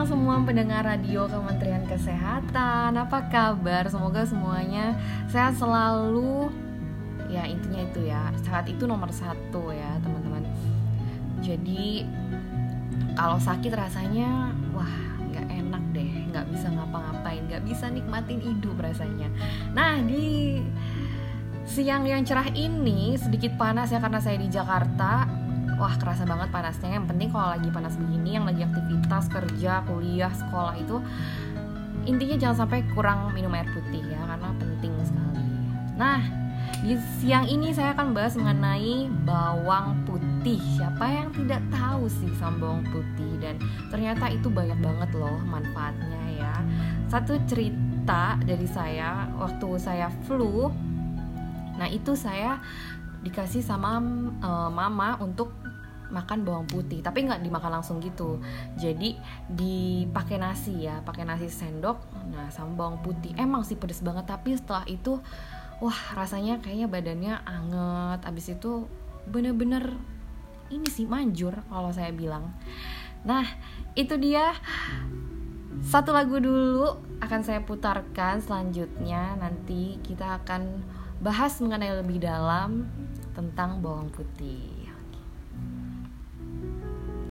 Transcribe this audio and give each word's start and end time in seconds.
siang 0.00 0.16
semua 0.16 0.40
pendengar 0.48 0.80
radio 0.80 1.28
Kementerian 1.28 1.84
Kesehatan. 1.84 2.96
Apa 2.96 3.28
kabar? 3.28 3.84
Semoga 3.84 4.24
semuanya 4.24 4.96
sehat 5.28 5.60
selalu. 5.60 6.48
Ya 7.28 7.44
intinya 7.44 7.84
itu 7.84 8.08
ya. 8.08 8.32
Sehat 8.40 8.64
itu 8.64 8.88
nomor 8.88 9.12
satu 9.12 9.68
ya 9.68 10.00
teman-teman. 10.00 10.48
Jadi 11.44 12.08
kalau 13.12 13.36
sakit 13.36 13.68
rasanya 13.76 14.56
Wah 14.72 14.88
nggak 15.36 15.46
enak 15.52 15.84
deh. 15.92 16.32
Nggak 16.32 16.48
bisa 16.48 16.72
ngapa-ngapain. 16.72 17.44
Nggak 17.52 17.68
bisa 17.68 17.92
nikmatin 17.92 18.40
hidup 18.40 18.80
rasanya. 18.80 19.28
Nah 19.76 20.00
di 20.00 20.64
siang 21.68 22.08
yang 22.08 22.24
cerah 22.24 22.48
ini 22.56 23.20
sedikit 23.20 23.52
panas 23.60 23.92
ya 23.92 24.00
karena 24.00 24.16
saya 24.16 24.40
di 24.40 24.48
Jakarta 24.48 25.28
wah 25.80 25.96
kerasa 25.96 26.28
banget 26.28 26.52
panasnya. 26.52 27.00
Yang 27.00 27.06
penting 27.08 27.28
kalau 27.32 27.48
lagi 27.56 27.68
panas 27.72 27.96
begini 27.96 28.36
yang 28.36 28.44
lagi 28.44 28.62
aktivitas 28.68 29.32
kerja 29.32 29.80
kuliah 29.88 30.32
sekolah 30.36 30.76
itu 30.76 31.00
intinya 32.04 32.36
jangan 32.36 32.56
sampai 32.64 32.84
kurang 32.92 33.32
minum 33.32 33.52
air 33.56 33.68
putih 33.72 34.04
ya 34.04 34.20
karena 34.28 34.52
penting 34.60 34.92
sekali. 35.00 35.44
Nah 35.96 36.20
di 36.80 36.96
siang 37.20 37.44
ini 37.48 37.72
saya 37.72 37.96
akan 37.96 38.12
bahas 38.12 38.36
mengenai 38.36 39.08
bawang 39.24 40.04
putih. 40.04 40.60
Siapa 40.76 41.08
yang 41.08 41.32
tidak 41.32 41.64
tahu 41.72 42.08
sih 42.08 42.32
sama 42.36 42.60
bawang 42.60 42.84
putih? 42.92 43.32
Dan 43.40 43.56
ternyata 43.88 44.28
itu 44.28 44.52
banyak 44.52 44.76
banget 44.84 45.10
loh 45.16 45.40
manfaatnya 45.48 46.22
ya. 46.36 46.54
Satu 47.08 47.40
cerita 47.48 48.36
dari 48.44 48.68
saya 48.68 49.32
waktu 49.40 49.68
saya 49.80 50.12
flu 50.28 50.68
nah 51.80 51.88
itu 51.88 52.12
saya 52.12 52.60
dikasih 53.24 53.64
sama 53.64 54.04
uh, 54.44 54.68
mama 54.68 55.16
untuk 55.16 55.48
makan 56.10 56.42
bawang 56.42 56.66
putih 56.66 57.00
tapi 57.00 57.26
nggak 57.26 57.42
dimakan 57.42 57.80
langsung 57.80 58.02
gitu. 58.02 58.42
Jadi 58.76 59.16
dipakai 59.50 60.36
nasi 60.36 60.86
ya 60.86 61.00
pakai 61.02 61.24
nasi 61.24 61.46
sendok 61.50 61.98
nah 62.30 62.50
sama 62.52 62.74
bawang 62.76 62.98
putih. 63.02 63.34
Emang 63.38 63.62
sih 63.66 63.78
pedes 63.78 64.02
banget 64.02 64.26
tapi 64.26 64.54
setelah 64.54 64.84
itu 64.86 65.18
wah 65.80 65.98
rasanya 66.14 66.58
kayaknya 66.60 66.86
badannya 66.90 67.34
anget. 67.46 68.20
Abis 68.26 68.54
itu 68.58 68.86
bener-bener 69.30 69.96
ini 70.70 70.86
sih 70.86 71.06
manjur 71.06 71.54
kalau 71.66 71.90
saya 71.90 72.14
bilang. 72.14 72.54
Nah 73.24 73.46
itu 73.94 74.14
dia. 74.18 74.54
Satu 75.80 76.12
lagu 76.12 76.36
dulu 76.36 76.92
akan 77.24 77.40
saya 77.40 77.64
putarkan 77.64 78.42
selanjutnya. 78.44 79.38
Nanti 79.40 79.96
kita 80.04 80.42
akan 80.44 80.84
bahas 81.24 81.56
mengenai 81.60 82.00
lebih 82.00 82.20
dalam 82.20 82.88
tentang 83.36 83.80
bawang 83.84 84.08
putih 84.08 84.79